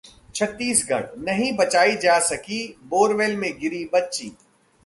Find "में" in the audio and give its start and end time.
3.37-3.51